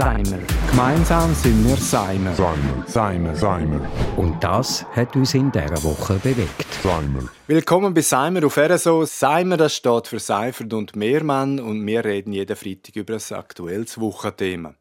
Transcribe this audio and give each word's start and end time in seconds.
Seimer. 0.00 0.38
Gemeinsam 0.70 1.34
sind 1.34 1.62
wir 1.68 1.76
Seimer. 1.76 2.34
Seimer. 2.34 2.84
Seimer. 2.86 3.36
Seimer. 3.36 3.86
Und 4.16 4.42
das 4.42 4.86
hat 4.96 5.14
uns 5.14 5.34
in 5.34 5.52
dieser 5.52 5.84
Woche 5.84 6.14
bewegt. 6.14 6.72
Seimer. 6.82 7.28
Willkommen 7.46 7.92
bei 7.92 8.00
Seimer 8.00 8.46
auf 8.46 8.56
RSO. 8.56 9.04
Seimer, 9.04 9.58
das 9.58 9.76
steht 9.76 10.06
für 10.06 10.18
Seifert 10.18 10.72
und 10.72 10.96
Mehrmann 10.96 11.60
und 11.60 11.86
wir 11.86 12.02
reden 12.02 12.32
jeden 12.32 12.56
Freitag 12.56 12.96
über 12.96 13.12
ein 13.12 13.36
aktuelles 13.36 14.00
Wochenthema. 14.00 14.74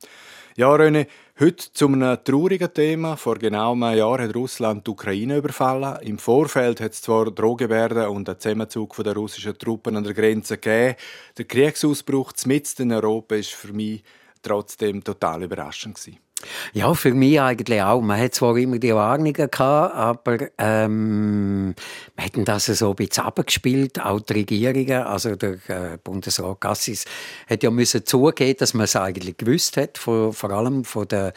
Ja, 0.55 0.74
René, 0.74 1.08
heute 1.38 1.74
zu 1.74 1.88
einem 1.88 2.18
traurigen 2.24 2.74
Thema. 2.74 3.18
Vor 3.18 3.36
genau 3.40 3.74
einem 3.74 3.98
Jahr 3.98 4.22
hat 4.22 4.34
Russland 4.34 4.88
die 4.88 4.92
Ukraine 4.92 5.36
überfallen. 5.36 5.98
Im 6.02 6.18
Vorfeld 6.18 6.80
hat 6.80 6.94
es 6.94 7.02
zwar 7.02 7.30
Drohgebärden 7.30 8.08
und 8.08 8.30
einen 8.30 8.40
Zusammenzug 8.40 8.96
der 9.04 9.16
russischen 9.16 9.58
Truppen 9.58 9.98
an 9.98 10.06
der 10.06 10.14
Grenze 10.14 10.57
gegeben. 10.57 10.96
Der 11.38 11.43
Kriegsausbruch 11.43 12.32
mitten 12.46 12.83
in 12.83 12.93
Europa 12.93 13.36
ist 13.36 13.51
für 13.51 13.74
mich 13.74 14.01
trotzdem 14.42 15.04
total 15.04 15.43
überraschend 15.43 15.96
gewesen. 15.96 16.20
Ja, 16.74 16.93
für 16.93 17.14
mich 17.14 17.39
eigentlich 17.42 17.82
auch. 17.82 18.02
Man 18.02 18.20
hat 18.20 18.34
zwar 18.34 18.56
immer 18.56 18.79
die 18.79 18.96
Warnungen 18.96 19.34
gehabt, 19.34 19.60
aber 19.60 20.38
ähm, 20.57 21.75
wir 22.15 22.24
hätten 22.24 22.46
das 22.46 22.68
so 22.68 22.92
ein 22.92 22.96
bisschen 22.96 23.25
abgespielt, 23.25 24.00
auch 24.00 24.21
die 24.21 24.34
Regierungen. 24.34 25.04
Also 25.04 25.36
der 25.36 25.57
äh, 25.68 25.98
Bundesrat 26.02 26.62
Gassis 26.62 27.06
hat 27.50 27.64
ja 27.64 27.71
müssen 27.71 28.06
zugeben, 28.06 28.57
dass 28.57 28.74
man 28.74 28.86
es 28.86 28.96
eigentlich 28.96 29.36
gewusst 29.36 29.75
hat, 29.75 29.98
vor, 29.98 30.32
vor 30.32 30.51
allem 30.51 30.86
von 30.86 31.07
der 31.10 31.34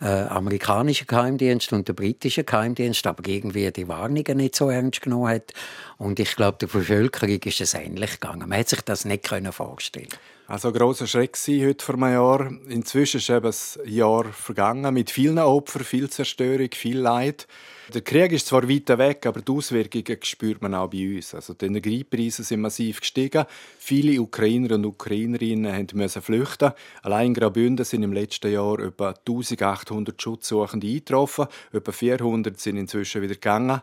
äh, 0.00 0.06
amerikanischen 0.06 1.08
Geheimdienst 1.08 1.72
und 1.72 1.88
der 1.88 1.94
britischen 1.94 2.46
Geheimdienst, 2.46 3.06
aber 3.08 3.28
irgendwie 3.28 3.72
die 3.72 3.88
Warnungen 3.88 4.36
nicht 4.36 4.54
so 4.54 4.70
ernst 4.70 5.02
genommen 5.02 5.30
hat. 5.30 5.52
Und 5.98 6.20
ich 6.20 6.36
glaube, 6.36 6.58
der 6.58 6.68
Bevölkerung 6.68 7.40
ist 7.42 7.60
es 7.60 7.74
ähnlich 7.74 8.20
gegangen. 8.20 8.48
Man 8.48 8.60
hat 8.60 8.68
sich 8.68 8.82
das 8.82 9.04
nicht 9.04 9.26
vorstellen 9.26 10.08
können. 10.08 10.33
Also 10.46 10.68
ein 10.68 10.74
grosser 10.74 11.06
Schreck 11.06 11.38
heute 11.48 11.82
vor 11.82 11.94
einem 11.94 12.12
Jahr. 12.12 12.50
Inzwischen 12.68 13.16
ist 13.16 13.30
eben 13.30 13.46
ein 13.46 13.90
Jahr 13.90 14.24
vergangen 14.24 14.92
mit 14.92 15.10
vielen 15.10 15.38
Opfern, 15.38 15.84
viel 15.84 16.10
Zerstörung, 16.10 16.68
viel 16.74 16.98
Leid. 16.98 17.46
Der 17.94 18.02
Krieg 18.02 18.30
ist 18.30 18.48
zwar 18.48 18.68
weit 18.68 18.90
weg, 18.98 19.24
aber 19.24 19.40
die 19.40 19.50
Auswirkungen 19.50 20.18
spürt 20.22 20.60
man 20.60 20.74
auch 20.74 20.90
bei 20.90 21.16
uns. 21.16 21.34
Also 21.34 21.54
die 21.54 21.64
Energiepreise 21.64 22.44
sind 22.44 22.60
massiv 22.60 23.00
gestiegen. 23.00 23.46
Viele 23.78 24.20
Ukrainer 24.20 24.74
und 24.74 24.84
Ukrainerinnen 24.84 25.86
mussten 25.94 26.20
flüchten. 26.20 26.72
Allein 27.02 27.28
in 27.28 27.34
Graubünden 27.34 27.84
sind 27.86 28.02
im 28.02 28.12
letzten 28.12 28.52
Jahr 28.52 28.80
etwa 28.80 29.14
1800 29.26 30.20
Schutzsuchende 30.20 30.86
eingetroffen. 30.86 31.46
Etwa 31.72 31.92
400 31.92 32.60
sind 32.60 32.76
inzwischen 32.76 33.22
wieder 33.22 33.34
gegangen. 33.34 33.80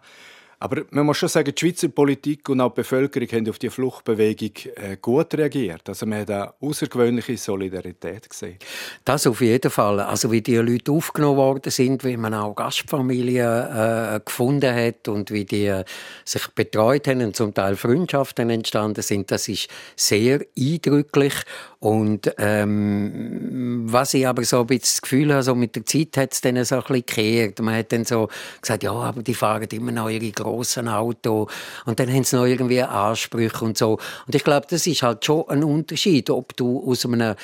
Aber 0.61 0.83
man 0.91 1.07
muss 1.07 1.17
schon 1.17 1.27
sagen, 1.27 1.51
die 1.55 1.59
Schweizer 1.59 1.87
Politik 1.87 2.47
und 2.47 2.61
auch 2.61 2.69
die 2.69 2.81
Bevölkerung 2.81 3.27
haben 3.29 3.49
auf 3.49 3.57
die 3.57 3.71
Fluchtbewegung 3.71 4.51
äh, 4.75 4.95
gut 5.01 5.33
reagiert. 5.33 5.89
Also 5.89 6.05
man 6.05 6.19
hat 6.19 6.29
eine 6.29 6.53
außergewöhnliche 6.61 7.35
Solidarität 7.35 8.29
gesehen. 8.29 8.57
Das 9.03 9.25
auf 9.25 9.41
jeden 9.41 9.71
Fall. 9.71 9.99
Also 10.01 10.31
wie 10.31 10.41
die 10.41 10.57
Leute 10.57 10.91
aufgenommen 10.91 11.37
worden 11.37 11.71
sind, 11.71 12.03
wie 12.03 12.15
man 12.15 12.35
auch 12.35 12.53
Gastfamilien 12.53 13.47
äh, 13.47 14.19
gefunden 14.23 14.71
hat 14.71 15.07
und 15.07 15.31
wie 15.31 15.45
die 15.45 15.65
äh, 15.65 15.83
sich 16.25 16.47
betreut 16.49 17.07
haben 17.07 17.23
und 17.23 17.35
zum 17.35 17.55
Teil 17.55 17.75
Freundschaften 17.75 18.51
entstanden 18.51 19.01
sind, 19.01 19.31
das 19.31 19.47
ist 19.47 19.67
sehr 19.95 20.41
eindrücklich 20.55 21.33
und 21.81 22.31
ähm, 22.37 23.85
was 23.91 24.13
ich 24.13 24.27
aber 24.27 24.43
so 24.43 24.59
ein 24.59 24.67
bisschen 24.67 24.81
das 24.81 25.01
Gefühl 25.01 25.33
habe, 25.33 25.41
so 25.41 25.55
mit 25.55 25.75
der 25.75 25.83
Zeit 25.83 26.15
hat 26.15 26.33
es 26.33 26.41
dann 26.41 26.63
so 26.63 26.75
ein 26.75 26.81
bisschen 26.81 27.05
gekehrt. 27.07 27.59
Man 27.59 27.75
hat 27.75 27.91
dann 27.91 28.05
so 28.05 28.29
gesagt, 28.61 28.83
ja, 28.83 28.91
aber 28.91 29.23
die 29.23 29.33
fahren 29.33 29.67
immer 29.71 29.91
noch 29.91 30.07
ihre 30.07 30.31
grossen 30.51 30.87
Auto 30.87 31.47
und 31.85 31.99
dann 31.99 32.11
haben 32.11 32.23
sie 32.23 32.35
noch 32.35 32.45
irgendwie 32.45 32.81
Ansprüche 32.81 33.63
und 33.63 33.77
so. 33.77 33.97
Und 34.25 34.35
ich 34.35 34.43
glaube, 34.43 34.67
das 34.69 34.87
ist 34.87 35.03
halt 35.03 35.25
schon 35.25 35.47
ein 35.49 35.63
Unterschied, 35.63 36.29
ob 36.29 36.55
du 36.55 36.83
aus 36.85 37.05
einem 37.05 37.35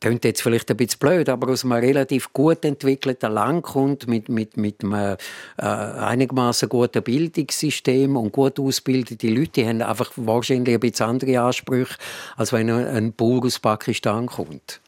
klingt 0.00 0.24
jetzt 0.24 0.42
vielleicht 0.42 0.70
ein 0.70 0.76
bisschen 0.76 0.98
blöd, 0.98 1.28
aber 1.28 1.52
aus 1.52 1.64
einem 1.64 1.72
relativ 1.72 2.32
gut 2.32 2.64
entwickelten 2.64 3.32
Land 3.32 3.62
kommt, 3.62 4.08
mit, 4.08 4.28
mit, 4.28 4.56
mit 4.56 4.82
einem 4.82 5.16
äh, 5.58 5.62
einigermaßen 5.62 6.68
guten 6.68 7.02
Bildungssystem 7.02 8.16
und 8.16 8.32
gut 8.32 8.58
ausgebildete 8.58 9.28
Leute, 9.28 9.50
die 9.52 9.68
haben 9.68 9.82
einfach 9.82 10.10
wahrscheinlich 10.16 10.74
ein 10.74 10.80
bisschen 10.80 11.06
andere 11.06 11.40
Ansprüche, 11.40 11.94
als 12.36 12.52
wenn 12.52 12.68
ein 12.68 13.12
Bauer 13.12 13.44
aus 13.44 13.60
Pakistan 13.60 14.26
kommt. 14.26 14.80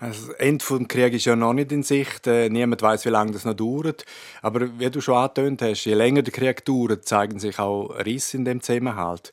Also 0.00 0.28
das 0.28 0.36
Ende 0.36 0.64
des 0.64 0.88
Krieges 0.88 1.16
ist 1.16 1.24
ja 1.24 1.34
noch 1.34 1.52
nicht 1.52 1.72
in 1.72 1.82
Sicht. 1.82 2.28
Äh, 2.28 2.48
niemand 2.50 2.82
weiß, 2.82 3.04
wie 3.04 3.08
lange 3.08 3.32
das 3.32 3.44
noch 3.44 3.54
dauert. 3.54 4.04
Aber 4.42 4.78
wie 4.78 4.88
du 4.90 5.00
schon 5.00 5.16
angetönt 5.16 5.60
hast, 5.60 5.86
je 5.86 5.94
länger 5.94 6.22
der 6.22 6.32
Krieg 6.32 6.64
dauert, 6.64 7.04
zeigen 7.04 7.40
sich 7.40 7.58
auch 7.58 7.88
Risse 8.06 8.36
in 8.36 8.44
dem 8.44 8.60
Zusammenhalt. 8.60 9.32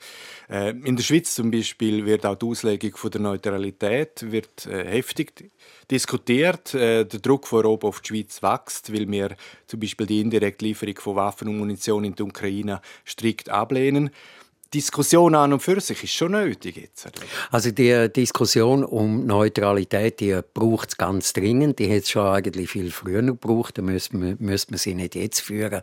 Äh, 0.50 0.72
in 0.72 0.96
der 0.96 1.04
Schweiz 1.04 1.36
zum 1.36 1.52
Beispiel 1.52 2.08
wird 2.08 2.26
auch 2.26 2.36
die 2.36 2.48
Auslegung 2.48 2.94
der 3.12 3.22
Neutralität 3.22 4.32
wird, 4.32 4.66
äh, 4.66 4.86
heftig 4.86 5.52
diskutiert. 5.92 6.74
Der 6.74 7.06
Druck 7.06 7.46
von 7.46 7.60
Europa 7.64 7.88
auf 7.88 8.02
die 8.02 8.08
Schweiz 8.08 8.42
wächst, 8.42 8.92
weil 8.92 9.08
wir 9.12 9.36
zum 9.68 9.80
Beispiel 9.80 10.08
die 10.08 10.20
indirekte 10.20 10.66
Lieferung 10.66 10.98
von 10.98 11.16
Waffen 11.16 11.48
und 11.48 11.60
Munition 11.60 12.04
in 12.04 12.16
die 12.16 12.24
Ukraine 12.24 12.82
strikt 13.06 13.50
ablehnen. 13.50 14.10
Diskussion 14.74 15.36
an 15.36 15.54
und 15.54 15.60
für 15.62 15.80
sich 15.80 16.04
ist 16.04 16.14
schon 16.14 16.34
nötig 16.34 16.78
jetzt. 16.78 17.08
Also 17.52 17.72
die 17.72 18.10
Diskussion 18.12 18.84
um 18.84 19.26
Neutralität, 19.26 20.20
die 20.20 20.40
braucht 20.54 20.90
es 20.90 20.98
ganz 20.98 21.34
dringend. 21.34 21.80
Die 21.80 21.90
hat 21.90 22.04
es 22.04 22.10
schon 22.10 22.28
eigentlich 22.28 22.70
viel 22.70 22.92
früher 22.92 23.22
gebraucht. 23.22 23.78
Da 23.78 23.82
müsste 23.82 24.18
man, 24.18 24.36
müsste 24.40 24.72
man 24.72 24.80
sie 24.80 24.96
nicht 24.96 25.16
jetzt 25.16 25.42
führen. 25.42 25.82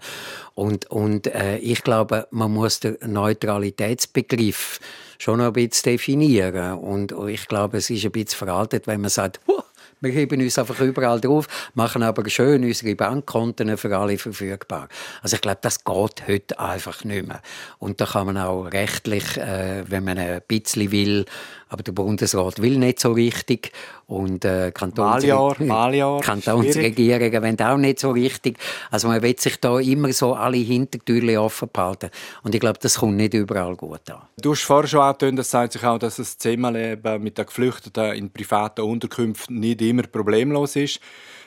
Und, 0.54 0.90
und 0.90 1.26
äh, 1.28 1.58
ich 1.58 1.82
glaube, 1.82 2.28
man 2.30 2.52
muss 2.52 2.80
den 2.80 2.96
Neutralitätsbegriff 3.06 4.80
schon 5.18 5.38
noch 5.38 5.46
ein 5.46 5.52
bisschen 5.52 5.92
definieren. 5.92 6.78
Und 6.78 7.14
ich 7.28 7.46
glaube, 7.46 7.78
es 7.78 7.88
ist 7.88 8.04
ein 8.04 8.12
bisschen 8.12 8.36
veraltet, 8.36 8.86
wenn 8.86 9.00
man 9.00 9.10
sagt, 9.10 9.40
huh, 9.46 9.62
wir 10.02 10.12
heben 10.12 10.40
uns 10.40 10.58
einfach 10.58 10.80
überall 10.80 11.20
drauf, 11.20 11.46
machen 11.74 12.02
aber 12.02 12.28
schön 12.28 12.64
unsere 12.64 12.94
Bankkonten 12.94 13.76
für 13.76 13.96
alle 13.96 14.18
verfügbar. 14.18 14.88
Also 15.22 15.36
ich 15.36 15.40
glaube, 15.40 15.58
das 15.62 15.84
geht 15.84 16.28
heute 16.28 16.58
einfach 16.58 17.04
nicht 17.04 17.26
mehr. 17.26 17.40
Und 17.78 18.00
da 18.00 18.06
kann 18.06 18.26
man 18.26 18.36
auch 18.36 18.64
rechtlich, 18.64 19.36
äh, 19.36 19.84
wenn 19.88 20.04
man 20.04 20.18
ein 20.18 20.42
bisschen 20.46 20.90
will, 20.90 21.24
aber 21.72 21.82
der 21.82 21.92
Bundesrat 21.92 22.60
will 22.60 22.76
nicht 22.76 23.00
so 23.00 23.12
richtig 23.12 23.72
und 24.06 24.44
äh, 24.44 24.70
Kantonsregierungen 24.74 25.70
wollen 27.42 27.60
auch 27.60 27.76
nicht 27.78 27.98
so 27.98 28.10
richtig. 28.10 28.58
Also 28.90 29.08
man 29.08 29.22
will 29.22 29.38
sich 29.38 29.58
da 29.58 29.78
immer 29.80 30.12
so 30.12 30.34
alle 30.34 30.58
Hintertürchen 30.58 31.38
offen 31.38 31.70
behalten 31.72 32.10
und 32.42 32.54
ich 32.54 32.60
glaube, 32.60 32.78
das 32.80 32.98
kommt 32.98 33.16
nicht 33.16 33.32
überall 33.32 33.74
gut 33.74 34.10
an. 34.10 34.20
Du 34.36 34.52
hast 34.52 34.62
vorher 34.62 34.86
schon 34.86 35.00
angetönt, 35.00 35.38
das 35.38 35.48
zeigt 35.48 35.72
sich 35.72 35.84
auch, 35.84 35.98
dass 35.98 36.16
das 36.16 36.36
Zusammenleben 36.36 37.22
mit 37.22 37.38
den 37.38 37.46
Geflüchteten 37.46 38.12
in 38.12 38.30
privaten 38.30 38.82
Unterkünften 38.82 39.58
nicht 39.58 39.80
immer 39.80 40.02
problemlos 40.02 40.76
ist. 40.76 41.00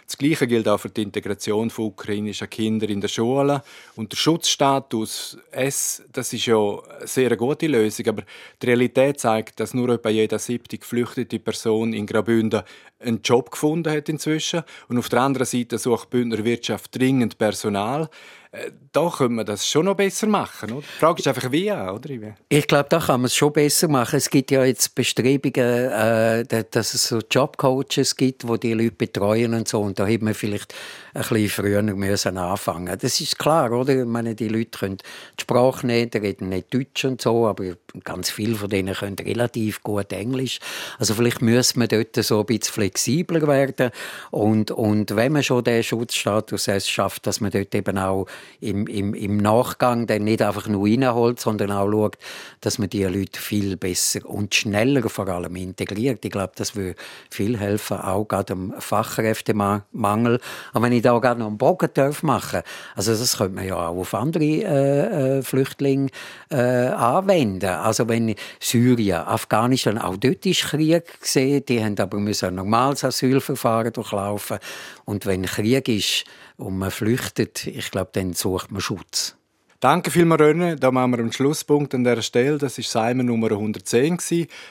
Das 0.06 0.18
Gleiche 0.18 0.46
gilt 0.46 0.68
auch 0.68 0.80
für 0.80 0.90
die 0.90 1.02
Integration 1.02 1.72
von 1.72 1.86
ukrainischen 1.86 2.48
Kindern 2.48 2.90
in 2.90 3.02
der 3.02 3.08
Schule. 3.08 3.64
Und 3.96 4.12
der 4.12 4.18
Schutzstatus 4.18 5.38
S, 5.52 6.04
das 6.14 6.32
ist 6.32 6.46
ja 6.46 6.58
eine 6.58 7.08
sehr 7.08 7.36
gute 7.36 7.66
Lösung, 7.66 8.08
aber 8.10 8.24
die 8.62 8.68
Realität 8.68 9.20
zeigt, 9.20 9.60
dass 9.60 9.74
nur 9.74 9.90
etwa 9.90 10.10
jede 10.10 10.38
siebte 10.38 10.78
geflüchtete 10.78 11.40
Person 11.40 11.94
in 11.94 12.06
Graubünden 12.06 12.62
einen 13.00 13.22
Job 13.24 13.50
gefunden 13.50 13.92
hat 13.92 14.08
inzwischen. 14.08 14.64
Und 14.88 15.00
auf 15.00 15.10
der 15.10 15.22
anderen 15.22 15.48
Seite 15.48 15.80
sucht 15.80 16.14
die 16.14 16.18
Bündner 16.18 16.46
Wirtschaft 16.46 16.96
dringend 16.96 17.40
Personal. 17.40 18.10
Äh, 18.56 18.72
da 18.92 19.10
könnte 19.10 19.34
man 19.34 19.46
das 19.46 19.68
schon 19.68 19.86
noch 19.86 19.96
besser 19.96 20.28
machen. 20.28 20.72
Oder? 20.72 20.82
Die 20.82 21.00
Frage 21.00 21.20
ist 21.20 21.28
einfach, 21.28 21.52
wie, 21.52 21.70
oder? 21.72 22.10
Ich 22.48 22.68
glaube, 22.68 22.88
da 22.90 23.00
kann 23.00 23.22
man 23.22 23.26
es 23.26 23.36
schon 23.36 23.52
besser 23.52 23.90
machen. 23.90 24.16
Es 24.16 24.30
gibt 24.30 24.52
ja 24.52 24.64
jetzt 24.64 24.96
Bestrebungen, 24.96 25.92
äh, 25.92 26.46
dass 26.72 26.94
es 26.94 27.08
so 27.08 27.20
Jobcoaches 27.30 28.16
gibt, 28.16 28.44
die 28.44 28.60
die 28.60 28.74
Leute 28.74 28.92
betreuen 28.92 29.54
und 29.54 29.68
so. 29.68 29.82
Und 29.82 30.00
da 30.00 30.06
hätte 30.06 30.24
man 30.24 30.34
vielleicht 30.34 30.74
ein 31.14 31.22
bisschen 31.22 31.50
früher 31.50 31.82
müssen 31.82 32.38
anfangen 32.38 32.98
Das 33.00 33.20
ist 33.20 33.38
klar, 33.38 33.72
oder? 33.72 34.02
Ich 34.02 34.06
meine, 34.06 34.36
die 34.36 34.48
Leute 34.48 34.78
können 34.80 34.98
die 34.98 35.42
Sprache 35.42 35.88
nicht, 35.88 36.16
reden 36.16 36.50
nicht 36.50 36.74
Deutsch 36.74 37.06
und 37.06 37.22
so, 37.22 37.48
aber 37.48 37.76
ganz 38.04 38.30
viele 38.30 38.56
von 38.56 38.70
denen 38.70 38.94
können 38.94 39.16
relativ 39.20 39.82
gut 39.84 40.12
Englisch. 40.12 40.60
Also 41.00 41.14
vielleicht 41.14 41.42
müssen 41.42 41.80
wir 41.80 41.88
dort 41.88 42.16
so 42.16 42.42
ein 42.42 42.46
bisschen 42.46 42.74
flexibler 42.74 43.48
werden. 43.48 43.92
Und, 44.32 44.72
und 44.72 45.16
wenn 45.16 45.32
man 45.32 45.44
schon 45.44 45.64
den 45.64 45.84
Schutzstatus 45.84 46.70
schafft, 46.86 47.28
dass 47.28 47.40
man 47.40 47.52
dort 47.52 47.74
eben 47.76 47.98
auch 47.98 48.28
im, 48.60 48.88
im, 48.88 49.14
im 49.14 49.38
Nachgang 49.38 50.08
dann 50.08 50.24
nicht 50.24 50.42
einfach 50.42 50.68
nur 50.68 50.86
reinholt, 50.86 51.40
sondern 51.40 51.72
auch 51.72 51.90
schaut, 51.90 52.18
dass 52.62 52.80
man 52.80 52.90
die 52.90 53.04
Leute 53.04 53.40
viel 53.40 53.78
besser 53.78 54.26
und 54.26 54.54
schneller 54.56 55.08
vor 55.10 55.28
allem 55.28 55.56
integriert. 55.56 56.24
Ich 56.24 56.32
glaube, 56.32 56.54
das 56.56 56.76
würde 56.76 56.96
viel 57.30 57.58
helfen, 57.58 57.98
auch 57.98 58.26
gerade 58.26 58.54
am 58.54 58.74
Fachkräftemangel. 58.78 60.40
Aber 60.74 60.86
wenn 60.86 60.94
ich 60.94 61.02
da 61.02 61.18
gerade 61.20 61.40
noch 61.40 61.48
einen 61.48 61.58
Bogen 61.58 61.90
machen 62.22 62.62
also 62.96 63.14
das 63.14 63.38
könnte 63.38 63.56
man 63.56 63.68
ja 63.68 63.76
auch 63.76 63.98
auf 63.98 64.14
andere 64.14 64.44
äh, 64.44 65.38
äh, 65.38 65.42
Flüchtlinge 65.42 66.10
äh, 66.50 66.56
anwenden. 66.56 67.70
Also 67.70 68.08
wenn 68.08 68.36
Syrien, 68.60 69.18
Afghanistan, 69.18 69.98
auch 69.98 70.18
dort 70.18 70.46
ist 70.46 70.64
Krieg 70.64 71.20
gesehen, 71.20 71.64
die 71.68 71.84
haben 71.84 71.98
aber 71.98 72.20
müssen 72.20 72.48
ein 72.48 72.56
normales 72.56 73.04
Asylverfahren 73.04 73.94
durchlaufen. 73.94 74.60
Und 75.06 75.26
wenn 75.26 75.46
Krieg 75.46 75.88
ist 75.88 76.26
und 76.58 76.78
man 76.78 76.92
flüchtet, 76.92 77.68
ich 77.68 77.92
glaube, 77.92 78.12
dann 78.14 78.34
sucht 78.36 78.72
man 78.72 78.82
Schutz. 78.82 79.36
Danke 79.80 80.10
vielmals, 80.10 80.42
René. 80.42 80.76
Da 80.76 80.90
machen 80.90 81.12
wir 81.12 81.20
einen 81.20 81.32
Schlusspunkt 81.32 81.94
an 81.94 82.04
dieser 82.04 82.22
Stelle. 82.22 82.58
Das 82.58 82.78
war 82.78 82.84
Seimer 82.84 83.22
Nummer 83.24 83.52
110. 83.52 84.18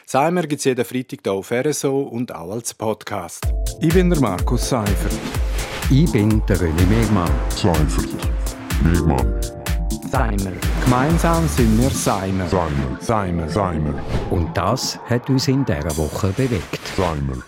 Seimer 0.06 0.43
gibt 0.43 0.58
es 0.58 0.64
jeden 0.64 0.84
Freitag 0.84 1.20
hier 1.22 1.32
auf 1.32 1.52
RSO 1.52 2.02
und 2.02 2.34
auch 2.34 2.50
als 2.50 2.75
Podcast. 2.75 3.46
Ich 3.81 3.94
bin 3.94 4.11
der 4.11 4.19
Markus 4.19 4.70
Seifert. 4.70 5.12
Ich 5.88 6.11
bin 6.11 6.43
der 6.49 6.56
René 6.56 6.87
Megmann. 6.87 7.31
Seifert. 7.50 8.08
Megmann. 8.82 9.40
Seimer. 10.11 10.52
Gemeinsam 10.82 11.46
sind 11.49 11.81
wir 11.81 11.90
Seimer. 11.90 12.49
Seimer. 12.49 12.99
Seimer. 13.00 13.49
Seimer. 13.49 13.94
Und 14.31 14.56
das 14.56 14.99
hat 15.08 15.28
uns 15.31 15.46
in 15.46 15.64
dieser 15.64 15.96
Woche 15.96 16.28
bewegt. 16.37 16.81
Seimer. 16.96 17.44